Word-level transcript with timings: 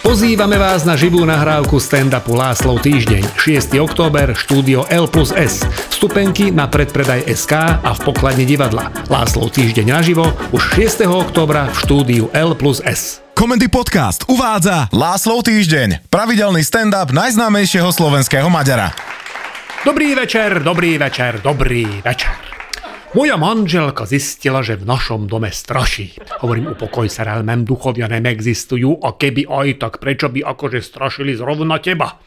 Pozývame 0.00 0.58
vás 0.58 0.82
na 0.82 0.98
živú 0.98 1.22
nahrávku 1.22 1.78
stand-upu 1.78 2.34
Láslov 2.34 2.82
týždeň, 2.82 3.22
6. 3.38 3.78
október, 3.78 4.34
štúdio 4.34 4.82
L 4.90 5.06
plus 5.06 5.30
S. 5.30 5.62
Vstupenky 5.94 6.50
na 6.50 6.66
predpredaj 6.66 7.30
SK 7.30 7.78
a 7.78 7.90
v 7.94 8.00
pokladne 8.02 8.42
divadla. 8.42 8.90
Láslov 9.06 9.54
týždeň 9.54 9.86
naživo 9.86 10.26
už 10.50 10.62
6. 10.74 11.06
októbra 11.06 11.70
v 11.70 11.76
štúdiu 11.78 12.24
L 12.34 12.58
plus 12.58 12.82
S. 12.82 13.22
Komendy 13.38 13.70
Podcast 13.70 14.26
uvádza 14.26 14.90
Láslov 14.90 15.46
týždeň, 15.46 16.10
pravidelný 16.10 16.66
stand-up 16.66 17.14
najznámejšieho 17.14 17.88
slovenského 17.94 18.50
Maďara. 18.50 18.90
Dobrý 19.86 20.18
večer, 20.18 20.60
dobrý 20.60 20.98
večer, 20.98 21.38
dobrý 21.38 21.86
večer. 22.02 22.49
Moja 23.10 23.34
manželka 23.34 24.06
zistila, 24.06 24.62
že 24.62 24.78
v 24.78 24.86
našom 24.86 25.26
dome 25.26 25.50
straší. 25.50 26.14
Hovorím, 26.46 26.78
upokoj 26.78 27.10
sa, 27.10 27.26
relmem, 27.26 27.66
duchovia 27.66 28.06
neexistujú 28.06 29.02
a 29.02 29.18
keby 29.18 29.50
aj, 29.50 29.82
tak 29.82 29.92
prečo 29.98 30.30
by 30.30 30.46
akože 30.46 30.78
strašili 30.78 31.34
zrovna 31.34 31.82
teba? 31.82 32.22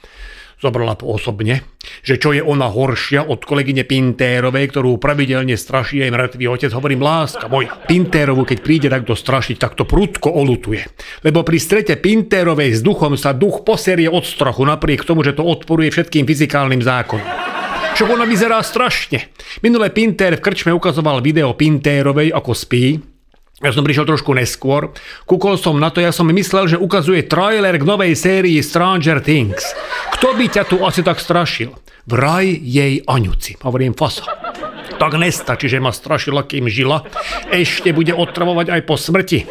Zobrala 0.60 1.00
to 1.00 1.08
osobne, 1.08 1.64
že 2.04 2.20
čo 2.20 2.36
je 2.36 2.44
ona 2.44 2.68
horšia 2.68 3.24
od 3.24 3.48
kolegyne 3.48 3.88
Pintérovej, 3.88 4.76
ktorú 4.76 5.00
pravidelne 5.00 5.56
straší 5.56 6.04
jej 6.04 6.12
mŕtvý 6.12 6.52
otec. 6.52 6.72
Hovorím, 6.76 7.00
láska 7.00 7.48
moja. 7.48 7.80
Pintérovu, 7.88 8.44
keď 8.44 8.58
príde 8.60 8.88
takto 8.92 9.16
strašiť, 9.16 9.56
tak 9.56 9.80
to 9.80 9.88
prudko 9.88 10.36
olutuje. 10.36 10.84
Lebo 11.24 11.48
pri 11.48 11.64
strete 11.64 11.96
Pintérovej 11.96 12.76
s 12.76 12.84
duchom 12.84 13.16
sa 13.16 13.32
duch 13.32 13.64
poserie 13.64 14.12
od 14.12 14.28
strachu, 14.28 14.68
napriek 14.68 15.08
tomu, 15.08 15.24
že 15.24 15.32
to 15.32 15.48
odporuje 15.48 15.96
všetkým 15.96 16.28
fyzikálnym 16.28 16.84
zákonom. 16.84 17.53
Čo 17.94 18.10
ona 18.10 18.26
vyzerá 18.26 18.58
strašne. 18.66 19.30
Minulé 19.62 19.94
Pinter 19.94 20.34
v 20.34 20.42
krčme 20.42 20.74
ukazoval 20.74 21.22
video 21.22 21.54
Pintérovej, 21.54 22.34
ako 22.34 22.52
spí. 22.58 22.98
Ja 23.62 23.70
som 23.70 23.86
prišiel 23.86 24.10
trošku 24.10 24.34
neskôr. 24.34 24.90
Kúkol 25.30 25.62
som 25.62 25.78
na 25.78 25.94
to, 25.94 26.02
ja 26.02 26.10
som 26.10 26.26
myslel, 26.26 26.74
že 26.74 26.82
ukazuje 26.82 27.30
trailer 27.30 27.78
k 27.78 27.86
novej 27.86 28.18
sérii 28.18 28.58
Stranger 28.66 29.22
Things. 29.22 29.78
Kto 30.18 30.34
by 30.34 30.46
ťa 30.50 30.64
tu 30.66 30.82
asi 30.82 31.06
tak 31.06 31.22
strašil? 31.22 31.70
Vraj 32.10 32.50
jej 32.66 33.06
Aňuci. 33.06 33.62
Hovorím 33.62 33.94
fasa 33.94 34.26
tak 35.04 35.20
nestačí, 35.20 35.68
že 35.68 35.84
ma 35.84 35.92
strašila, 35.92 36.48
kým 36.48 36.72
žila. 36.72 37.04
Ešte 37.52 37.92
bude 37.92 38.16
otravovať 38.16 38.72
aj 38.72 38.82
po 38.88 38.96
smrti. 38.96 39.44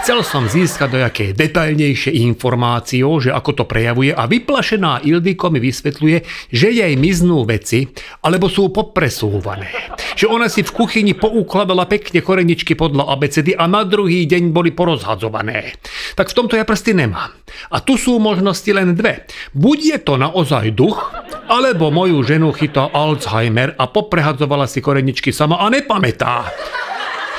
Chcel 0.00 0.24
som 0.24 0.48
získať 0.48 0.88
do 0.88 0.98
jaké 1.04 1.36
detailnejšie 1.36 2.16
informácie, 2.24 3.04
že 3.20 3.28
ako 3.28 3.50
to 3.60 3.64
prejavuje 3.68 4.16
a 4.16 4.24
vyplašená 4.24 5.04
Ildiko 5.04 5.52
mi 5.52 5.60
vysvetľuje, 5.60 6.48
že 6.48 6.68
jej 6.72 6.94
miznú 6.96 7.44
veci, 7.44 7.92
alebo 8.24 8.48
sú 8.48 8.72
popresúvané. 8.72 9.68
Že 10.16 10.32
ona 10.32 10.48
si 10.48 10.64
v 10.64 10.72
kuchyni 10.72 11.12
poukladala 11.12 11.84
pekne 11.84 12.24
koreničky 12.24 12.72
podľa 12.72 13.12
abecedy 13.12 13.52
a 13.52 13.68
na 13.68 13.84
druhý 13.84 14.24
deň 14.24 14.48
boli 14.48 14.72
porozhadzované. 14.72 15.76
Tak 16.16 16.32
v 16.32 16.36
tomto 16.40 16.56
ja 16.56 16.64
prsty 16.64 16.96
nemám. 16.96 17.36
A 17.68 17.84
tu 17.84 18.00
sú 18.00 18.16
možnosti 18.16 18.66
len 18.72 18.96
dve. 18.96 19.28
Buď 19.52 19.78
je 19.84 19.98
to 20.00 20.16
naozaj 20.16 20.72
duch, 20.72 21.12
alebo 21.52 21.92
moju 21.92 22.24
ženu 22.24 22.48
chytá 22.56 22.88
Alzheimer 22.88 23.76
a 23.76 23.84
poprehadzovala 23.92 24.64
si 24.64 24.80
koreničky 24.80 25.36
sama 25.36 25.60
a 25.60 25.68
nepamätá. 25.68 26.48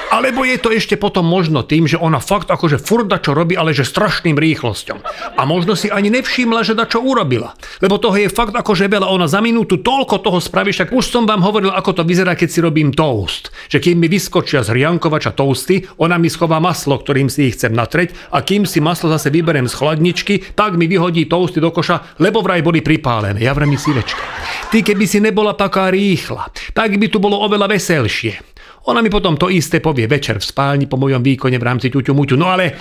Alebo 0.07 0.47
je 0.47 0.55
to 0.55 0.71
ešte 0.71 0.95
potom 0.95 1.27
možno 1.27 1.67
tým, 1.67 1.83
že 1.83 1.99
ona 1.99 2.23
fakt 2.23 2.47
akože 2.47 2.79
furda 2.79 3.19
čo 3.19 3.35
robí, 3.35 3.59
ale 3.59 3.75
že 3.75 3.83
strašným 3.83 4.39
rýchlosťom. 4.39 5.03
A 5.35 5.41
možno 5.43 5.75
si 5.75 5.91
ani 5.91 6.07
nevšimla, 6.07 6.63
že 6.63 6.79
da 6.79 6.87
čo 6.87 7.03
urobila. 7.03 7.59
Lebo 7.83 7.99
toho 7.99 8.15
je 8.15 8.31
fakt 8.31 8.55
akože 8.55 8.87
veľa. 8.87 9.11
Ona 9.11 9.27
za 9.27 9.43
minútu 9.43 9.83
toľko 9.83 10.23
toho 10.23 10.39
spraví, 10.39 10.71
však 10.71 10.95
už 10.95 11.05
som 11.11 11.27
vám 11.27 11.43
hovoril, 11.43 11.75
ako 11.75 12.01
to 12.01 12.03
vyzerá, 12.07 12.39
keď 12.39 12.49
si 12.49 12.59
robím 12.63 12.95
toast. 12.95 13.51
Že 13.67 13.83
kým 13.83 13.97
mi 13.99 14.07
vyskočia 14.07 14.63
z 14.63 14.71
riankovača 14.71 15.35
toasty, 15.35 15.83
ona 15.99 16.15
mi 16.15 16.31
schová 16.31 16.63
maslo, 16.63 16.95
ktorým 16.95 17.27
si 17.27 17.51
ich 17.51 17.59
chcem 17.59 17.75
natreť 17.75 18.31
a 18.31 18.39
kým 18.39 18.63
si 18.63 18.79
maslo 18.79 19.11
zase 19.11 19.27
vyberem 19.27 19.67
z 19.67 19.75
chladničky, 19.75 20.55
tak 20.55 20.79
mi 20.79 20.87
vyhodí 20.87 21.27
toasty 21.27 21.59
do 21.59 21.75
koša, 21.75 22.15
lebo 22.23 22.39
vraj 22.39 22.63
boli 22.63 22.79
pripálené. 22.79 23.43
Ja 23.43 23.51
vrem 23.51 23.75
si 23.75 23.91
večka. 23.91 24.23
Ty 24.71 24.87
keby 24.87 25.03
si 25.03 25.19
nebola 25.19 25.51
taká 25.51 25.91
rýchla, 25.91 26.47
tak 26.71 26.95
by 26.95 27.11
tu 27.11 27.19
bolo 27.19 27.43
oveľa 27.43 27.75
veselšie. 27.75 28.57
Ona 28.87 29.03
mi 29.03 29.11
potom 29.11 29.35
to 29.35 29.51
isté 29.51 29.83
povie 29.83 30.07
večer 30.07 30.39
v 30.39 30.47
spálni 30.47 30.87
po 30.87 30.95
mojom 30.95 31.19
výkone 31.19 31.59
v 31.59 31.67
rámci 31.67 31.91
ťuťu 31.91 32.15
muťu. 32.15 32.39
No 32.39 32.47
ale 32.47 32.71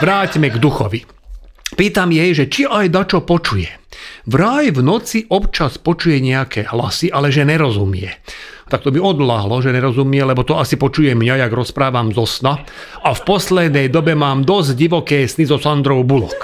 vráťme 0.00 0.48
k 0.48 0.56
duchovi. 0.56 1.04
Pýtam 1.74 2.08
jej, 2.08 2.32
že 2.32 2.48
či 2.48 2.64
aj 2.64 2.88
dačo 2.88 3.20
počuje. 3.26 3.68
Vraj 4.24 4.72
v 4.72 4.80
noci 4.80 5.28
občas 5.28 5.76
počuje 5.76 6.22
nejaké 6.24 6.70
hlasy, 6.72 7.12
ale 7.12 7.28
že 7.28 7.44
nerozumie. 7.44 8.08
Tak 8.72 8.80
to 8.80 8.88
by 8.88 8.96
odláhlo, 8.96 9.60
že 9.60 9.76
nerozumie, 9.76 10.24
lebo 10.24 10.40
to 10.40 10.56
asi 10.56 10.80
počuje 10.80 11.12
mňa, 11.12 11.44
jak 11.44 11.52
rozprávam 11.52 12.08
zo 12.16 12.24
sna. 12.24 12.64
A 13.04 13.12
v 13.12 13.20
poslednej 13.28 13.92
dobe 13.92 14.16
mám 14.16 14.40
dosť 14.40 14.72
divoké 14.72 15.28
sny 15.28 15.44
so 15.44 15.60
Sandrou 15.60 16.00
Bullock. 16.00 16.40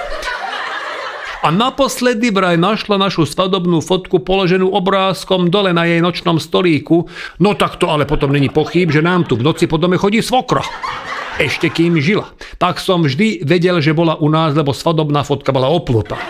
A 1.41 1.49
naposledy 1.49 2.29
vraj 2.29 2.61
našla 2.61 3.01
našu 3.01 3.25
svadobnú 3.25 3.81
fotku 3.81 4.21
položenú 4.21 4.77
obrázkom 4.77 5.49
dole 5.49 5.73
na 5.73 5.89
jej 5.89 6.05
nočnom 6.05 6.37
stolíku. 6.37 7.09
No 7.41 7.57
tak 7.57 7.81
to 7.81 7.89
ale 7.89 8.05
potom 8.05 8.29
není 8.29 8.53
pochyb, 8.53 8.93
že 8.93 9.01
nám 9.01 9.25
tu 9.25 9.41
v 9.41 9.49
noci 9.49 9.65
po 9.65 9.81
dome 9.81 9.97
chodí 9.97 10.21
svokra. 10.21 10.61
Ešte 11.41 11.73
kým 11.73 11.97
žila. 11.97 12.29
Tak 12.61 12.77
som 12.77 13.09
vždy 13.09 13.41
vedel, 13.49 13.81
že 13.81 13.97
bola 13.97 14.21
u 14.21 14.29
nás, 14.29 14.53
lebo 14.53 14.77
svadobná 14.77 15.25
fotka 15.25 15.49
bola 15.49 15.73
oplutá. 15.73 16.21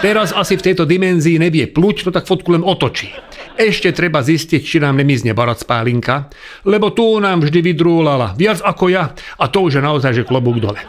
Teraz 0.00 0.32
asi 0.32 0.56
v 0.56 0.72
tejto 0.72 0.88
dimenzii 0.88 1.36
nevie 1.36 1.68
pluť, 1.68 2.08
no 2.08 2.10
tak 2.12 2.24
fotku 2.24 2.56
len 2.56 2.64
otočí. 2.64 3.12
Ešte 3.60 3.92
treba 3.92 4.24
zistiť, 4.24 4.60
či 4.64 4.76
nám 4.80 4.98
nemizne 4.98 5.36
barac 5.36 5.60
pálinka, 5.68 6.32
lebo 6.64 6.96
tu 6.96 7.20
nám 7.20 7.44
vždy 7.44 7.60
vydrúlala 7.60 8.32
viac 8.34 8.58
ako 8.64 8.88
ja 8.88 9.12
a 9.14 9.44
to 9.52 9.68
už 9.68 9.78
je 9.78 9.82
naozaj, 9.84 10.12
že 10.16 10.26
klobúk 10.26 10.58
dole. 10.64 10.80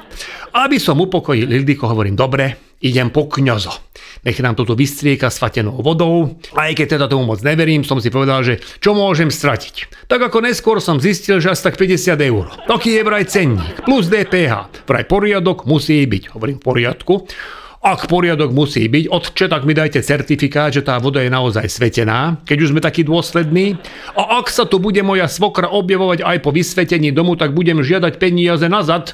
Aby 0.55 0.79
som 0.79 0.95
upokojil 1.03 1.51
Ildiko, 1.51 1.91
hovorím, 1.91 2.15
dobre, 2.15 2.79
idem 2.79 3.11
po 3.11 3.27
kňazo. 3.27 3.75
Nech 4.23 4.39
nám 4.39 4.55
toto 4.55 4.71
vystrieka 4.71 5.27
svatenou 5.27 5.83
vodou. 5.83 6.39
Aj 6.55 6.71
keď 6.71 6.95
teda 6.95 7.05
tomu 7.11 7.27
moc 7.27 7.43
neverím, 7.43 7.83
som 7.83 7.99
si 7.99 8.07
povedal, 8.07 8.39
že 8.39 8.63
čo 8.79 8.95
môžem 8.95 9.27
stratiť. 9.27 10.07
Tak 10.07 10.31
ako 10.31 10.47
neskôr 10.47 10.79
som 10.79 11.03
zistil, 11.03 11.43
že 11.43 11.51
asi 11.51 11.59
tak 11.59 11.75
50 11.75 12.15
eur. 12.23 12.47
Taký 12.71 12.95
je 12.95 13.03
vraj 13.03 13.27
cenník, 13.27 13.83
plus 13.83 14.07
DPH. 14.07 14.87
Vraj 14.87 15.03
poriadok 15.11 15.67
musí 15.67 16.07
byť. 16.07 16.39
Hovorím 16.39 16.57
v 16.57 16.63
poriadku. 16.63 17.27
Ak 17.85 18.07
poriadok 18.07 18.49
musí 18.55 18.87
byť, 18.87 19.11
otče, 19.11 19.45
tak 19.51 19.67
mi 19.67 19.75
dajte 19.75 20.01
certifikát, 20.01 20.71
že 20.71 20.81
tá 20.81 20.97
voda 20.97 21.19
je 21.21 21.29
naozaj 21.29 21.69
svetená, 21.69 22.41
keď 22.47 22.57
už 22.65 22.71
sme 22.73 22.81
takí 22.81 23.05
dôslední. 23.05 23.77
A 24.17 24.41
ak 24.41 24.49
sa 24.49 24.63
tu 24.65 24.79
bude 24.79 25.03
moja 25.03 25.27
svokra 25.27 25.67
objavovať 25.67 26.25
aj 26.25 26.37
po 26.41 26.49
vysvetení 26.49 27.11
domu, 27.11 27.35
tak 27.37 27.53
budem 27.53 27.83
žiadať 27.83 28.17
peniaze 28.17 28.65
nazad. 28.65 29.13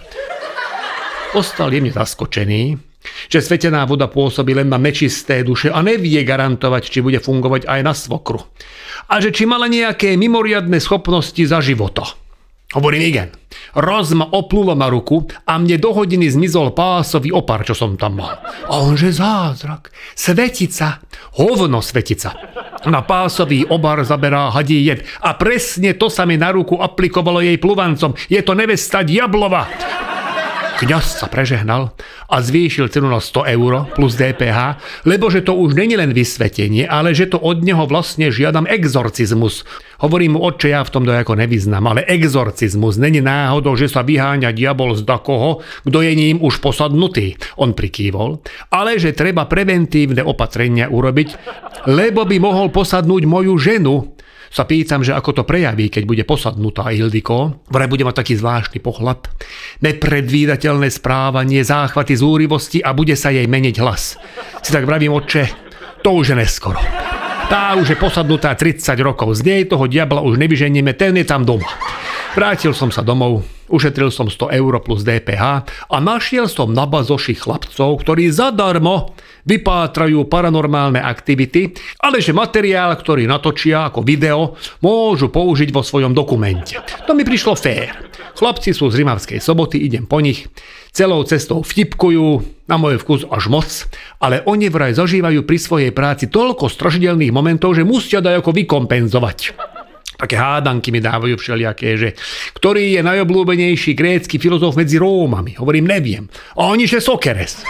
Ostal 1.31 1.71
jemne 1.71 1.95
zaskočený, 1.95 2.75
že 3.31 3.39
svetená 3.39 3.87
voda 3.87 4.11
pôsobí 4.11 4.51
len 4.51 4.67
na 4.67 4.75
nečisté 4.75 5.47
duše 5.47 5.71
a 5.71 5.79
nevie 5.79 6.19
garantovať, 6.27 6.91
či 6.91 6.99
bude 6.99 7.23
fungovať 7.23 7.71
aj 7.71 7.79
na 7.87 7.95
svokru. 7.95 8.43
A 9.07 9.23
že 9.23 9.31
či 9.31 9.47
mala 9.47 9.71
nejaké 9.71 10.19
mimoriadne 10.19 10.75
schopnosti 10.83 11.39
za 11.39 11.63
života. 11.63 12.03
Hovorím 12.75 13.03
igen. 13.07 13.29
Raz 13.71 14.11
ma 14.11 14.27
oplulo 14.27 14.75
na 14.75 14.91
ruku 14.91 15.23
a 15.47 15.55
mne 15.55 15.79
do 15.79 15.95
hodiny 15.95 16.27
zmizol 16.27 16.75
pásový 16.75 17.31
opar, 17.31 17.63
čo 17.63 17.75
som 17.75 17.95
tam 17.95 18.19
mal. 18.19 18.35
A 18.67 18.83
onže 18.83 19.15
zázrak. 19.15 19.91
Svetica. 20.15 20.99
Hovno 21.39 21.79
svetica. 21.79 22.35
Na 22.91 23.07
pásový 23.07 23.63
obar 23.71 24.03
zaberá 24.03 24.51
hadí 24.51 24.83
jed. 24.83 25.07
A 25.23 25.35
presne 25.39 25.95
to 25.95 26.11
sa 26.11 26.27
mi 26.27 26.35
na 26.35 26.51
ruku 26.51 26.75
aplikovalo 26.75 27.39
jej 27.39 27.55
pluvancom. 27.55 28.15
Je 28.27 28.39
to 28.43 28.51
nevesta 28.51 29.03
Diablova. 29.03 30.10
Kňaz 30.81 31.21
sa 31.21 31.29
prežehnal 31.29 31.93
a 32.25 32.41
zvýšil 32.41 32.89
cenu 32.89 33.05
na 33.05 33.21
100 33.21 33.53
eur 33.53 33.85
plus 33.93 34.17
DPH, 34.17 34.81
lebo 35.05 35.29
že 35.29 35.45
to 35.45 35.53
už 35.53 35.77
není 35.77 35.93
len 35.93 36.09
vysvetenie, 36.09 36.89
ale 36.89 37.13
že 37.13 37.29
to 37.29 37.37
od 37.37 37.61
neho 37.61 37.85
vlastne 37.85 38.33
žiadam 38.33 38.65
exorcizmus. 38.65 39.61
Hovorím 40.01 40.33
mu, 40.33 40.39
oče, 40.41 40.73
ja 40.73 40.81
v 40.81 40.89
tom 40.89 41.05
dojako 41.05 41.37
nevyznam, 41.37 41.85
ale 41.85 42.01
exorcizmus 42.09 42.97
není 42.97 43.21
náhodou, 43.21 43.77
že 43.77 43.93
sa 43.93 44.01
vyháňa 44.01 44.57
diabol 44.57 44.97
z 44.97 45.05
dakoho, 45.05 45.61
kto 45.85 46.01
je 46.01 46.17
ním 46.17 46.41
už 46.41 46.57
posadnutý. 46.57 47.37
On 47.61 47.77
prikývol, 47.77 48.41
ale 48.73 48.97
že 48.97 49.13
treba 49.13 49.45
preventívne 49.45 50.25
opatrenia 50.25 50.89
urobiť, 50.89 51.29
lebo 51.93 52.25
by 52.25 52.41
mohol 52.41 52.73
posadnúť 52.73 53.29
moju 53.29 53.53
ženu, 53.61 54.17
sa 54.51 54.67
pýtam, 54.67 54.99
že 54.99 55.15
ako 55.15 55.41
to 55.41 55.43
prejaví, 55.47 55.87
keď 55.87 56.03
bude 56.03 56.23
posadnutá 56.27 56.91
Ildiko. 56.91 57.63
Vraj 57.71 57.87
bude 57.87 58.03
mať 58.03 58.19
taký 58.19 58.35
zvláštny 58.35 58.83
pohľad, 58.83 59.31
nepredvídateľné 59.79 60.91
správanie, 60.91 61.63
záchvaty 61.63 62.19
zúrivosti 62.19 62.83
a 62.83 62.91
bude 62.91 63.15
sa 63.15 63.31
jej 63.31 63.47
meniť 63.47 63.75
hlas. 63.79 64.19
Si 64.59 64.75
tak 64.75 64.83
vravím, 64.83 65.15
oče, 65.15 65.47
to 66.03 66.19
už 66.19 66.35
je 66.35 66.35
neskoro. 66.35 66.83
Tá 67.47 67.75
už 67.79 67.95
je 67.95 67.97
posadnutá 67.99 68.55
30 68.55 68.95
rokov, 69.03 69.39
z 69.39 69.41
nej 69.47 69.61
toho 69.67 69.87
diabla 69.87 70.23
už 70.23 70.39
nevyženieme, 70.39 70.95
ten 70.95 71.15
je 71.15 71.27
tam 71.27 71.47
doma. 71.47 71.67
Vrátil 72.31 72.71
som 72.71 72.91
sa 72.91 73.03
domov, 73.03 73.43
ušetril 73.67 74.07
som 74.07 74.31
100 74.31 74.55
eur 74.55 74.79
plus 74.79 75.03
DPH 75.03 75.67
a 75.91 75.97
našiel 75.99 76.47
som 76.47 76.71
na 76.71 76.87
bazoši 76.87 77.35
chlapcov, 77.35 78.03
ktorí 78.03 78.31
zadarmo 78.31 79.15
vypátrajú 79.45 80.25
paranormálne 80.29 81.01
aktivity, 81.01 81.73
ale 82.01 82.21
že 82.21 82.35
materiál, 82.35 82.93
ktorý 82.95 83.25
natočia 83.25 83.89
ako 83.89 84.05
video, 84.05 84.55
môžu 84.81 85.29
použiť 85.29 85.69
vo 85.69 85.81
svojom 85.81 86.13
dokumente. 86.15 86.77
To 87.05 87.13
mi 87.13 87.25
prišlo 87.25 87.57
fér. 87.57 88.11
Chlapci 88.37 88.71
sú 88.71 88.87
z 88.89 89.03
Rimavskej 89.03 89.43
soboty, 89.43 89.81
idem 89.81 90.07
po 90.07 90.23
nich. 90.23 90.47
Celou 90.91 91.23
cestou 91.23 91.63
vtipkujú, 91.63 92.43
na 92.67 92.75
môj 92.75 92.99
vkus 92.99 93.23
až 93.27 93.47
moc, 93.47 93.69
ale 94.19 94.43
oni 94.43 94.67
vraj 94.67 94.95
zažívajú 94.95 95.43
pri 95.47 95.57
svojej 95.59 95.91
práci 95.95 96.27
toľko 96.27 96.67
strašidelných 96.67 97.31
momentov, 97.31 97.75
že 97.75 97.87
musia 97.87 98.19
dať 98.19 98.43
ako 98.43 98.51
vykompenzovať. 98.55 99.39
Také 100.21 100.37
hádanky 100.37 100.93
mi 100.93 101.01
dávajú 101.01 101.33
všelijaké, 101.33 101.89
že 101.97 102.09
ktorý 102.53 102.93
je 102.93 103.01
najobľúbenejší 103.01 103.97
grécky 103.97 104.37
filozof 104.37 104.77
medzi 104.77 105.01
Rómami. 105.01 105.57
Hovorím, 105.57 105.89
neviem. 105.89 106.29
A 106.53 106.69
oni, 106.69 106.85
že 106.85 107.01
Sokeres. 107.01 107.65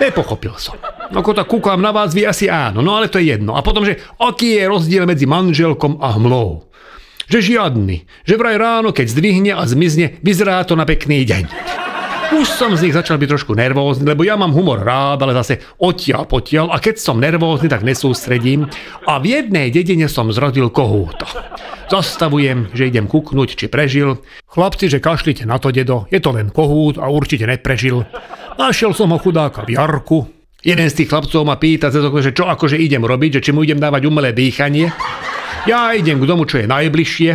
Nepochopil 0.00 0.56
som. 0.56 0.80
Ako 1.12 1.36
tak 1.36 1.44
kúkam 1.44 1.76
na 1.76 1.92
vás, 1.92 2.16
vy 2.16 2.24
asi 2.24 2.48
áno, 2.48 2.80
no 2.80 2.96
ale 2.96 3.12
to 3.12 3.20
je 3.20 3.36
jedno. 3.36 3.52
A 3.52 3.60
potom, 3.60 3.84
že 3.84 4.00
aký 4.16 4.56
je 4.56 4.64
rozdiel 4.64 5.04
medzi 5.04 5.28
manželkom 5.28 6.00
a 6.00 6.16
hmlou? 6.16 6.64
Že 7.28 7.54
žiadny. 7.54 8.08
Že 8.24 8.34
vraj 8.40 8.56
ráno, 8.56 8.90
keď 8.90 9.06
zdvihne 9.12 9.52
a 9.54 9.62
zmizne, 9.68 10.18
vyzerá 10.24 10.64
to 10.64 10.74
na 10.74 10.88
pekný 10.88 11.22
deň. 11.28 11.44
Už 12.30 12.46
som 12.46 12.70
z 12.78 12.86
nich 12.86 12.94
začal 12.94 13.18
byť 13.18 13.26
trošku 13.26 13.58
nervózny, 13.58 14.06
lebo 14.06 14.22
ja 14.22 14.38
mám 14.38 14.54
humor 14.54 14.78
rád, 14.78 15.26
ale 15.26 15.34
zase 15.34 15.58
odtiaľ 15.82 16.30
potiaľ 16.30 16.70
a 16.70 16.78
keď 16.78 17.02
som 17.02 17.18
nervózny, 17.18 17.66
tak 17.66 17.82
nesústredím 17.82 18.70
a 19.02 19.18
v 19.18 19.42
jednej 19.42 19.74
dedine 19.74 20.06
som 20.06 20.30
zrodil 20.30 20.70
kohúta. 20.70 21.26
Zastavujem, 21.90 22.70
že 22.70 22.86
idem 22.86 23.10
kuknúť, 23.10 23.58
či 23.58 23.66
prežil. 23.66 24.22
Chlapci, 24.46 24.86
že 24.86 25.02
kašlite 25.02 25.42
na 25.42 25.58
to, 25.58 25.74
dedo, 25.74 26.06
je 26.06 26.22
to 26.22 26.30
len 26.30 26.54
kohút 26.54 27.02
a 27.02 27.10
určite 27.10 27.50
neprežil. 27.50 28.06
Našiel 28.54 28.94
som 28.94 29.10
ho 29.10 29.18
chudáka 29.18 29.66
v 29.66 29.74
jarku. 29.74 30.30
Jeden 30.62 30.86
z 30.86 31.02
tých 31.02 31.10
chlapcov 31.10 31.42
ma 31.42 31.58
pýta, 31.58 31.90
že 31.90 32.30
čo 32.30 32.46
akože 32.46 32.78
idem 32.78 33.02
robiť, 33.02 33.40
že 33.40 33.42
či 33.42 33.50
mu 33.50 33.66
idem 33.66 33.82
dávať 33.82 34.06
umelé 34.06 34.30
dýchanie. 34.30 34.86
Ja 35.66 35.90
idem 35.90 36.22
k 36.22 36.28
domu, 36.30 36.46
čo 36.46 36.62
je 36.62 36.70
najbližšie 36.70 37.30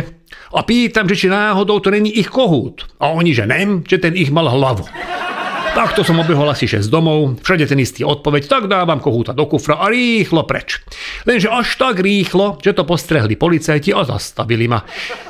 a 0.56 0.64
pýtam, 0.64 1.04
že 1.04 1.20
či 1.20 1.28
náhodou 1.28 1.76
to 1.84 1.92
není 1.92 2.16
ich 2.16 2.32
kohút. 2.32 2.88
A 2.96 3.12
oni, 3.12 3.36
že 3.36 3.44
nem, 3.44 3.84
že 3.84 4.00
ten 4.00 4.16
ich 4.16 4.32
mal 4.32 4.48
hlavu. 4.48 4.88
Takto 5.76 6.00
som 6.00 6.16
obehol 6.16 6.48
asi 6.48 6.64
6 6.64 6.88
domov, 6.88 7.36
všade 7.44 7.68
ten 7.68 7.76
istý 7.76 8.00
odpoveď, 8.00 8.48
tak 8.48 8.64
dávam 8.64 8.96
kohúta 8.96 9.36
do 9.36 9.44
kufra 9.44 9.76
a 9.76 9.92
rýchlo 9.92 10.48
preč. 10.48 10.80
Lenže 11.28 11.52
až 11.52 11.76
tak 11.76 12.00
rýchlo, 12.00 12.56
že 12.64 12.72
to 12.72 12.88
postrehli 12.88 13.36
policajti 13.36 13.92
a 13.92 14.00
zastavili 14.08 14.72
ma. 14.72 14.80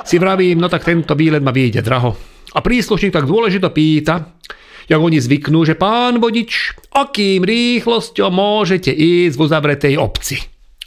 Si 0.07 0.15
vravím, 0.15 0.63
no 0.63 0.71
tak 0.71 0.87
tento 0.87 1.19
výlet 1.19 1.43
ma 1.43 1.51
vyjde 1.51 1.83
draho. 1.83 2.15
A 2.55 2.63
príslušník 2.63 3.11
tak 3.11 3.27
dôležito 3.27 3.75
pýta, 3.75 4.39
jak 4.87 5.03
oni 5.03 5.19
zvyknú, 5.19 5.67
že 5.67 5.75
pán 5.75 6.23
vodič, 6.23 6.79
akým 6.95 7.43
rýchlosťou 7.43 8.31
môžete 8.31 8.95
ísť 8.95 9.35
v 9.35 9.43
uzavretej 9.43 9.93
obci. 9.99 10.39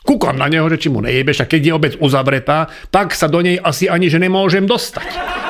Kúkam 0.08 0.40
na 0.40 0.48
neho, 0.48 0.64
že 0.72 0.80
či 0.80 0.88
mu 0.88 1.04
nejebeš 1.04 1.44
a 1.44 1.50
keď 1.52 1.60
je 1.60 1.76
obec 1.76 1.92
uzavretá, 2.00 2.72
tak 2.88 3.12
sa 3.12 3.28
do 3.28 3.44
nej 3.44 3.60
asi 3.60 3.92
ani 3.92 4.08
že 4.08 4.16
nemôžem 4.16 4.64
dostať. 4.64 5.49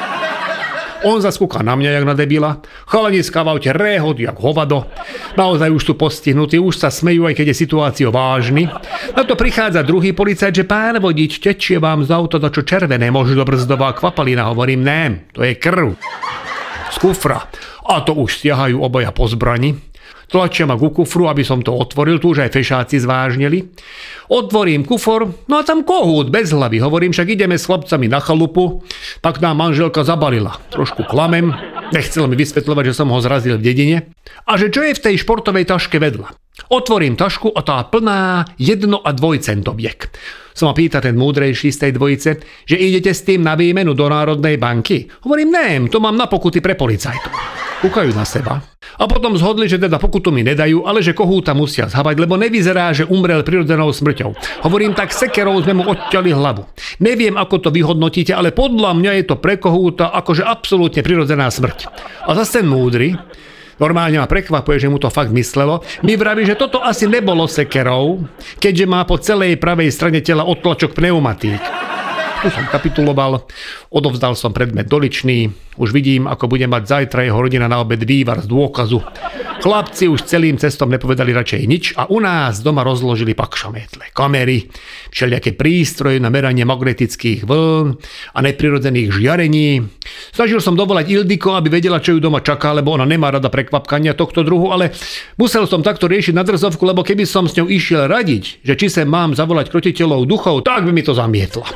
On 1.00 1.16
zaskúka 1.16 1.64
na 1.64 1.72
mňa, 1.76 1.90
jak 1.96 2.04
na 2.04 2.12
debila. 2.12 2.60
Chalaniska 2.84 3.40
v 3.40 3.48
aute 3.56 3.72
rehod, 3.72 4.20
jak 4.20 4.36
hovado. 4.36 4.84
Naozaj 5.36 5.72
už 5.72 5.82
sú 5.82 5.94
postihnutí, 5.96 6.60
už 6.60 6.76
sa 6.76 6.92
smejú, 6.92 7.24
aj 7.24 7.40
keď 7.40 7.46
je 7.52 7.56
situácia 7.56 8.08
vážny. 8.12 8.68
Na 9.16 9.22
to 9.24 9.32
prichádza 9.32 9.80
druhý 9.80 10.12
policajt, 10.12 10.60
že 10.60 10.68
pán 10.68 11.00
vodič, 11.00 11.40
tečie 11.40 11.80
vám 11.80 12.04
z 12.04 12.12
auta 12.12 12.36
to 12.36 12.52
čo 12.52 12.62
červené, 12.68 13.08
možno 13.08 13.48
brzdová 13.48 13.96
kvapalina. 13.96 14.52
Hovorím, 14.52 14.84
ne, 14.84 15.02
to 15.32 15.40
je 15.40 15.56
krv. 15.56 15.96
Z 16.92 16.96
kufra. 17.00 17.48
A 17.90 18.04
to 18.04 18.14
už 18.14 18.38
stiahajú 18.38 18.78
obaja 18.84 19.10
po 19.10 19.26
zbrani. 19.26 19.89
Tlačia 20.30 20.62
ma 20.62 20.78
ku 20.78 20.94
kufru, 20.94 21.26
aby 21.26 21.42
som 21.42 21.58
to 21.58 21.74
otvoril, 21.74 22.22
tu 22.22 22.30
už 22.30 22.46
aj 22.46 22.54
fešáci 22.54 23.02
zvážnili. 23.02 23.66
Otvorím 24.30 24.86
kufor, 24.86 25.26
no 25.50 25.54
a 25.58 25.66
tam 25.66 25.82
kohút 25.82 26.30
bez 26.30 26.54
hlavy. 26.54 26.78
Hovorím, 26.78 27.10
však 27.10 27.34
ideme 27.34 27.58
s 27.58 27.66
chlapcami 27.66 28.06
na 28.06 28.22
chalupu. 28.22 28.86
Tak 29.26 29.42
nám 29.42 29.58
manželka 29.58 30.06
zabalila. 30.06 30.62
Trošku 30.70 31.02
klamem, 31.02 31.50
nechcel 31.90 32.30
mi 32.30 32.38
vysvetľovať, 32.38 32.84
že 32.94 32.94
som 32.94 33.10
ho 33.10 33.18
zrazil 33.18 33.58
v 33.58 33.66
dedine. 33.66 33.96
A 34.46 34.54
že 34.54 34.70
čo 34.70 34.86
je 34.86 34.94
v 34.94 35.02
tej 35.02 35.18
športovej 35.18 35.66
taške 35.66 35.98
vedľa. 35.98 36.30
Otvorím 36.68 37.16
tašku 37.16 37.56
a 37.56 37.64
tá 37.64 37.80
plná 37.88 38.44
jedno 38.60 39.00
a 39.00 39.16
dvojcentoviek. 39.16 40.12
Som 40.52 40.68
ma 40.68 40.74
pýta 40.76 41.00
ten 41.00 41.16
múdrejší 41.16 41.72
z 41.72 41.88
tej 41.88 41.92
dvojice, 41.96 42.30
že 42.68 42.76
idete 42.76 43.16
s 43.16 43.24
tým 43.24 43.40
na 43.40 43.56
výmenu 43.56 43.96
do 43.96 44.04
Národnej 44.10 44.60
banky. 44.60 45.08
Hovorím, 45.24 45.54
nem, 45.54 45.80
to 45.88 46.02
mám 46.02 46.18
na 46.18 46.28
pokuty 46.28 46.60
pre 46.60 46.76
policajtov. 46.76 47.32
Kúkajú 47.80 48.12
na 48.12 48.28
seba 48.28 48.60
a 49.00 49.08
potom 49.08 49.32
zhodli, 49.40 49.64
že 49.64 49.80
teda 49.80 49.96
pokutu 49.96 50.28
mi 50.28 50.44
nedajú, 50.44 50.84
ale 50.84 51.00
že 51.00 51.16
kohúta 51.16 51.56
musia 51.56 51.88
zhabať, 51.88 52.20
lebo 52.20 52.36
nevyzerá, 52.36 52.92
že 52.92 53.08
umrel 53.08 53.40
prirodzenou 53.40 53.88
smrťou. 53.88 54.60
Hovorím, 54.68 54.92
tak 54.92 55.16
sekerou 55.16 55.56
sme 55.64 55.80
mu 55.80 55.88
odťali 55.88 56.30
hlavu. 56.36 56.68
Neviem, 57.00 57.40
ako 57.40 57.64
to 57.64 57.70
vyhodnotíte, 57.72 58.36
ale 58.36 58.52
podľa 58.52 58.92
mňa 58.92 59.12
je 59.16 59.24
to 59.24 59.40
pre 59.40 59.56
kohúta 59.56 60.12
akože 60.12 60.44
absolútne 60.44 61.00
prirodzená 61.00 61.48
smrť. 61.48 61.88
A 62.28 62.36
zase 62.36 62.60
múdry, 62.60 63.16
Normálne 63.80 64.20
ma 64.20 64.28
prekvapuje, 64.28 64.76
že 64.76 64.92
mu 64.92 65.00
to 65.00 65.08
fakt 65.08 65.32
myslelo. 65.32 65.80
Mi 66.04 66.20
vraví, 66.20 66.44
že 66.44 66.60
toto 66.60 66.84
asi 66.84 67.08
nebolo 67.08 67.48
sekerou, 67.48 68.28
keďže 68.60 68.84
má 68.84 69.00
po 69.08 69.16
celej 69.16 69.56
pravej 69.56 69.88
strane 69.88 70.20
tela 70.20 70.44
odtlačok 70.44 70.92
pneumatík. 70.92 71.64
Tu 72.40 72.48
som 72.48 72.64
kapituloval, 72.68 73.44
odovzdal 73.92 74.32
som 74.32 74.52
predmet 74.52 74.88
doličný, 74.88 75.52
už 75.76 75.92
vidím, 75.92 76.24
ako 76.24 76.56
bude 76.56 76.64
mať 76.64 76.82
zajtra 76.88 77.28
jeho 77.28 77.36
rodina 77.36 77.68
na 77.68 77.80
obed 77.84 78.00
vývar 78.00 78.40
z 78.40 78.48
dôkazu. 78.48 79.00
Chlapci 79.60 80.08
už 80.08 80.24
celým 80.24 80.56
cestom 80.56 80.88
nepovedali 80.88 81.36
radšej 81.36 81.62
nič 81.68 81.84
a 81.92 82.08
u 82.08 82.16
nás 82.16 82.64
doma 82.64 82.80
rozložili 82.80 83.36
pakšametle, 83.36 84.08
kamery, 84.16 84.72
všelijaké 85.12 85.52
prístroje 85.52 86.16
na 86.16 86.32
meranie 86.32 86.64
magnetických 86.64 87.44
vln 87.44 87.92
a 88.32 88.38
neprirodzených 88.40 89.12
žiarení. 89.12 89.84
Snažil 90.32 90.64
som 90.64 90.80
dovolať 90.80 91.12
Ildiko, 91.12 91.60
aby 91.60 91.68
vedela, 91.76 92.00
čo 92.00 92.16
ju 92.16 92.24
doma 92.24 92.40
čaká, 92.40 92.72
lebo 92.72 92.96
ona 92.96 93.04
nemá 93.04 93.28
rada 93.28 93.52
prekvapkania 93.52 94.16
tohto 94.16 94.40
druhu, 94.40 94.72
ale 94.72 94.96
musel 95.36 95.68
som 95.68 95.84
takto 95.84 96.08
riešiť 96.08 96.32
na 96.32 96.40
drzovku, 96.40 96.80
lebo 96.80 97.04
keby 97.04 97.28
som 97.28 97.44
s 97.44 97.52
ňou 97.60 97.68
išiel 97.68 98.08
radiť, 98.08 98.64
že 98.64 98.74
či 98.80 98.88
sa 98.88 99.04
mám 99.04 99.36
zavolať 99.36 99.68
krotiteľov 99.68 100.24
duchov, 100.24 100.64
tak 100.64 100.88
by 100.88 100.90
mi 100.96 101.04
to 101.04 101.12
zamietla 101.12 101.68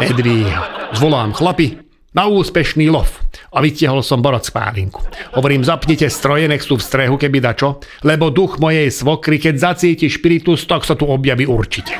nedvíha. 0.00 0.92
Zvolám 0.96 1.36
chlapi 1.36 1.85
na 2.16 2.24
úspešný 2.24 2.88
lov 2.88 3.12
a 3.52 3.60
vytiahol 3.60 4.00
som 4.00 4.24
borot 4.24 4.48
spálinku. 4.48 5.04
Hovorím, 5.36 5.60
zapnite 5.60 6.08
stroje, 6.08 6.48
nech 6.48 6.64
sú 6.64 6.80
v 6.80 6.86
strehu, 6.88 7.20
keby 7.20 7.44
dačo, 7.44 7.84
lebo 8.08 8.32
duch 8.32 8.56
mojej 8.56 8.88
svokry, 8.88 9.36
keď 9.36 9.54
zacíti 9.60 10.08
špiritus, 10.08 10.64
tak 10.64 10.88
sa 10.88 10.96
tu 10.96 11.04
objaví 11.04 11.44
určite. 11.44 11.92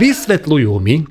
Vysvetľujú 0.00 0.74
mi, 0.80 1.04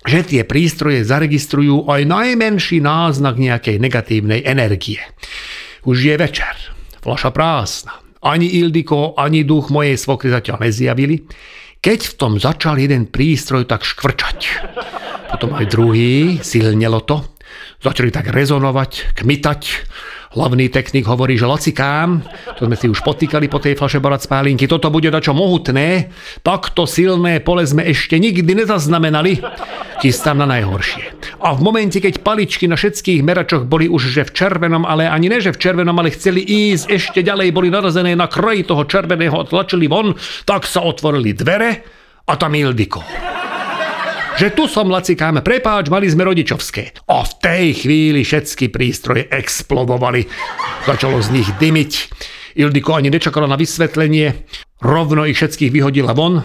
že 0.00 0.24
tie 0.24 0.42
prístroje 0.48 1.04
zaregistrujú 1.04 1.84
aj 1.92 2.08
najmenší 2.08 2.80
náznak 2.80 3.36
nejakej 3.36 3.76
negatívnej 3.76 4.40
energie. 4.48 5.04
Už 5.84 6.08
je 6.08 6.16
večer, 6.16 6.56
flaša 7.04 7.28
prázdna. 7.28 8.00
Ani 8.24 8.48
Ildiko, 8.60 9.12
ani 9.16 9.44
duch 9.44 9.68
mojej 9.68 9.96
svokry 10.00 10.32
zatiaľ 10.32 10.64
nezjavili 10.64 11.24
keď 11.80 12.00
v 12.12 12.14
tom 12.16 12.32
začal 12.36 12.76
jeden 12.76 13.08
prístroj 13.08 13.64
tak 13.64 13.88
škvrčať. 13.88 14.38
Potom 15.30 15.54
aj 15.54 15.66
druhý, 15.70 16.42
silnelo 16.42 17.00
to, 17.06 17.22
začali 17.80 18.10
tak 18.10 18.34
rezonovať, 18.34 19.14
kmitať. 19.14 19.62
Hlavný 20.30 20.70
technik 20.70 21.10
hovorí, 21.10 21.34
že 21.34 21.42
lacikám, 21.42 22.22
to 22.54 22.70
sme 22.70 22.78
si 22.78 22.86
už 22.86 23.02
potýkali 23.02 23.50
po 23.50 23.58
tej 23.58 23.74
flaše 23.74 23.98
barat 23.98 24.22
spálinky, 24.22 24.70
toto 24.70 24.86
bude 24.86 25.10
dačo 25.10 25.34
mohutné, 25.34 26.14
takto 26.46 26.86
silné 26.86 27.42
pole 27.42 27.66
sme 27.66 27.82
ešte 27.82 28.14
nikdy 28.14 28.62
nezaznamenali. 28.62 29.42
Chystám 29.98 30.38
na 30.38 30.46
najhoršie. 30.46 31.34
A 31.42 31.50
v 31.58 31.60
momente, 31.66 31.98
keď 31.98 32.22
paličky 32.22 32.70
na 32.70 32.78
všetkých 32.78 33.26
meračoch 33.26 33.66
boli 33.66 33.90
už 33.90 34.06
že 34.06 34.22
v 34.22 34.30
červenom, 34.30 34.86
ale 34.86 35.10
ani 35.10 35.26
ne 35.26 35.42
že 35.42 35.50
v 35.50 35.58
červenom, 35.66 35.98
ale 35.98 36.14
chceli 36.14 36.46
ísť 36.46 36.86
ešte 36.94 37.20
ďalej, 37.26 37.50
boli 37.50 37.66
narazené 37.66 38.14
na 38.14 38.30
kraji 38.30 38.70
toho 38.70 38.86
červeného 38.86 39.34
a 39.34 39.42
tlačili 39.42 39.90
von, 39.90 40.14
tak 40.46 40.62
sa 40.62 40.86
otvorili 40.86 41.34
dvere 41.34 41.70
a 42.30 42.38
tam 42.38 42.54
Ildiko 42.54 43.02
že 44.40 44.56
tu 44.56 44.64
som 44.64 44.88
lacikám, 44.88 45.44
prepáč, 45.44 45.92
mali 45.92 46.08
sme 46.08 46.24
rodičovské. 46.24 47.04
A 47.12 47.28
v 47.28 47.32
tej 47.44 47.66
chvíli 47.84 48.24
všetky 48.24 48.72
prístroje 48.72 49.28
explodovali. 49.28 50.24
Začalo 50.88 51.20
z 51.20 51.28
nich 51.28 51.48
dymiť. 51.60 51.92
Ildiko 52.56 52.96
ani 52.96 53.12
nečakala 53.12 53.44
na 53.44 53.60
vysvetlenie. 53.60 54.48
Rovno 54.80 55.28
ich 55.28 55.36
všetkých 55.36 55.68
vyhodila 55.68 56.16
von. 56.16 56.40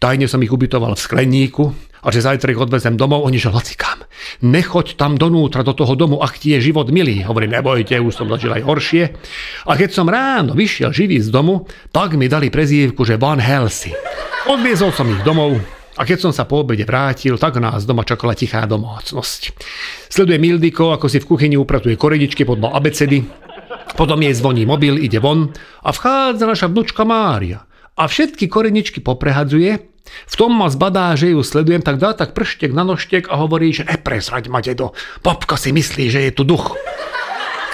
Tajne 0.00 0.24
som 0.32 0.40
ich 0.40 0.48
ubytoval 0.48 0.96
v 0.96 1.04
skleníku 1.04 1.64
a 2.00 2.08
že 2.08 2.24
zajtra 2.24 2.56
ich 2.56 2.62
odvezem 2.62 2.96
domov, 2.96 3.28
oni 3.28 3.36
že 3.36 3.52
lacikám. 3.52 4.00
Nechoď 4.40 4.96
tam 4.96 5.20
donútra 5.20 5.60
do 5.60 5.76
toho 5.76 5.92
domu, 5.92 6.24
ak 6.24 6.40
ti 6.40 6.56
je 6.56 6.72
život 6.72 6.88
milý. 6.88 7.20
Hovorí, 7.20 7.52
nebojte, 7.52 8.00
už 8.00 8.16
som 8.16 8.32
zažil 8.32 8.56
aj 8.56 8.64
horšie. 8.64 9.04
A 9.68 9.76
keď 9.76 9.92
som 9.92 10.08
ráno 10.08 10.56
vyšiel 10.56 10.88
živý 10.88 11.20
z 11.20 11.28
domu, 11.28 11.68
tak 11.92 12.16
mi 12.16 12.32
dali 12.32 12.48
prezývku, 12.48 13.04
že 13.04 13.20
Van 13.20 13.44
Helsing. 13.44 13.92
Odviezol 14.48 14.96
som 14.96 15.10
ich 15.12 15.20
domov, 15.20 15.75
a 15.96 16.02
keď 16.04 16.28
som 16.28 16.32
sa 16.32 16.44
po 16.44 16.60
obede 16.60 16.84
vrátil, 16.84 17.40
tak 17.40 17.56
nás 17.56 17.88
doma 17.88 18.04
čakala 18.04 18.36
tichá 18.36 18.68
domácnosť. 18.68 19.56
Sleduje 20.12 20.36
Mildiko, 20.36 20.92
ako 20.92 21.08
si 21.08 21.18
v 21.18 21.28
kuchyni 21.28 21.56
upratuje 21.56 21.96
koredičky 21.96 22.44
podľa 22.44 22.76
abecedy, 22.76 23.24
potom 23.96 24.20
jej 24.20 24.36
zvoní 24.36 24.68
mobil, 24.68 25.00
ide 25.00 25.16
von 25.16 25.50
a 25.80 25.90
vchádza 25.90 26.44
naša 26.44 26.66
vnúčka 26.68 27.08
Mária. 27.08 27.64
A 27.96 28.04
všetky 28.04 28.52
koreničky 28.52 29.00
poprehadzuje 29.00 29.96
V 30.26 30.34
tom 30.38 30.54
ma 30.54 30.70
zbadá, 30.70 31.14
že 31.18 31.34
ju 31.34 31.42
sledujem, 31.42 31.82
tak 31.82 31.98
dá 31.98 32.14
tak 32.14 32.30
prštek 32.30 32.70
na 32.70 32.86
nožtek 32.86 33.26
a 33.26 33.42
hovorí, 33.42 33.74
že 33.74 33.86
nepresraď 33.86 34.46
ma, 34.46 34.62
dedo, 34.62 34.94
babka 35.22 35.58
si 35.58 35.74
myslí, 35.74 36.04
že 36.10 36.20
je 36.30 36.32
tu 36.32 36.46
duch. 36.46 36.78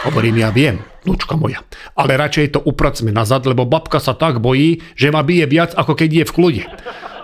Hovorím, 0.02 0.42
ja 0.42 0.50
viem, 0.50 0.82
nučka 1.06 1.38
moja, 1.38 1.62
ale 1.94 2.18
radšej 2.18 2.58
to 2.58 2.60
upracme 2.64 3.14
nazad, 3.14 3.46
lebo 3.46 3.68
babka 3.68 4.02
sa 4.02 4.18
tak 4.18 4.42
bojí, 4.42 4.82
že 4.98 5.14
ma 5.14 5.22
bije 5.22 5.46
viac, 5.46 5.70
ako 5.78 5.94
keď 5.94 6.10
je 6.10 6.24
v 6.26 6.34
kľude. 6.34 6.64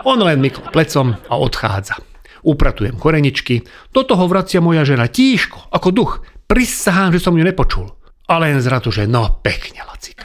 On 0.09 0.17
len 0.17 0.41
mykl 0.41 0.73
plecom 0.73 1.13
a 1.29 1.35
odchádza. 1.37 2.01
Upratujem 2.41 2.97
koreničky, 2.97 3.61
do 3.93 4.09
toho 4.09 4.25
vracia 4.25 4.57
moja 4.57 4.81
žena 4.81 5.05
tíško, 5.05 5.69
ako 5.69 5.89
duch. 5.93 6.13
Prisahám, 6.49 7.13
že 7.13 7.21
som 7.21 7.37
ju 7.37 7.45
nepočul. 7.45 7.93
A 8.25 8.41
len 8.41 8.57
zratu, 8.65 8.89
že 8.89 9.05
no 9.05 9.45
pekne, 9.45 9.85
lacika. 9.85 10.25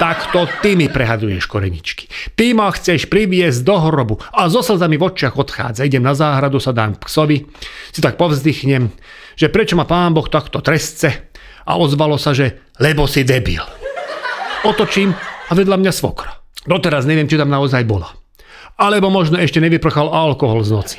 Takto 0.00 0.48
ty 0.64 0.72
mi 0.72 0.88
prehaduješ 0.88 1.44
koreničky. 1.44 2.08
Ty 2.32 2.56
ma 2.56 2.72
chceš 2.72 3.12
priviesť 3.12 3.60
do 3.60 3.76
hrobu 3.76 4.16
a 4.32 4.48
so 4.48 4.64
slzami 4.64 4.96
v 4.96 5.12
očiach 5.12 5.36
odchádza. 5.36 5.84
Idem 5.84 6.00
na 6.00 6.16
záhradu, 6.16 6.56
sa 6.56 6.72
dám 6.72 6.96
k 6.96 7.04
psovi, 7.04 7.44
si 7.92 8.00
tak 8.00 8.16
povzdychnem, 8.16 8.88
že 9.36 9.52
prečo 9.52 9.76
ma 9.76 9.84
pán 9.84 10.16
Boh 10.16 10.32
takto 10.32 10.64
trestce 10.64 11.28
a 11.68 11.76
ozvalo 11.76 12.16
sa, 12.16 12.32
že 12.32 12.72
lebo 12.80 13.04
si 13.04 13.20
debil. 13.28 13.60
Otočím 14.64 15.12
a 15.48 15.52
vedľa 15.52 15.76
mňa 15.76 15.92
svokra. 15.92 16.40
Doteraz 16.64 17.04
neviem, 17.04 17.28
či 17.28 17.36
tam 17.36 17.52
naozaj 17.52 17.84
bola. 17.84 18.19
Alebo 18.80 19.12
možno 19.12 19.36
ešte 19.36 19.60
nevyprchal 19.60 20.08
alkohol 20.08 20.64
z 20.64 20.70
noci. 20.72 20.96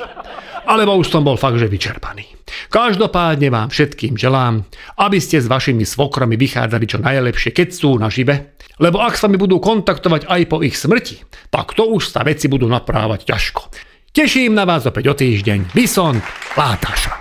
Alebo 0.62 0.94
už 0.94 1.10
som 1.10 1.26
bol 1.26 1.34
fakt, 1.34 1.58
že 1.58 1.66
vyčerpaný. 1.66 2.30
Každopádne 2.70 3.50
vám 3.50 3.68
všetkým 3.74 4.14
želám, 4.14 4.62
aby 5.02 5.18
ste 5.18 5.42
s 5.42 5.50
vašimi 5.50 5.82
svokrami 5.82 6.38
vychádzali 6.38 6.84
čo 6.86 7.02
najlepšie, 7.02 7.50
keď 7.50 7.68
sú 7.74 7.98
nažive, 7.98 8.54
lebo 8.78 9.02
ak 9.02 9.18
sa 9.18 9.26
mi 9.26 9.34
budú 9.34 9.58
kontaktovať 9.58 10.30
aj 10.30 10.42
po 10.46 10.62
ich 10.62 10.78
smrti, 10.78 11.18
tak 11.50 11.74
to 11.74 11.90
už 11.90 12.14
sa 12.14 12.22
veci 12.22 12.46
budú 12.46 12.70
naprávať 12.70 13.26
ťažko. 13.26 13.74
Teším 14.12 14.54
na 14.54 14.62
vás 14.62 14.86
opäť 14.86 15.04
o 15.10 15.14
týždeň. 15.16 15.74
Bison 15.74 16.22
Látaša. 16.54 17.12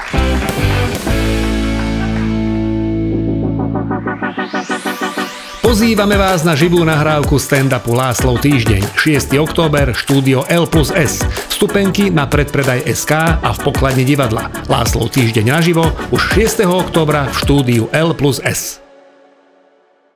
Pozývame 5.61 6.17
vás 6.17 6.41
na 6.41 6.57
živú 6.57 6.81
nahrávku 6.81 7.37
stand-upu 7.37 7.93
Láslov 7.93 8.41
týždeň, 8.41 8.81
6. 8.97 9.37
október, 9.37 9.93
štúdio 9.93 10.41
L 10.49 10.65
plus 10.65 10.89
S. 10.89 11.21
Vstupenky 11.53 12.09
na 12.09 12.25
predpredaj 12.25 12.89
SK 12.89 13.37
a 13.37 13.49
v 13.53 13.59
pokladni 13.61 14.01
divadla. 14.01 14.49
Láslov 14.65 15.13
týždeň 15.13 15.45
naživo 15.45 15.85
už 16.09 16.33
6. 16.33 16.65
októbra 16.65 17.29
v 17.29 17.35
štúdiu 17.45 17.83
L 17.93 18.09
plus 18.17 18.41
S. 18.41 18.81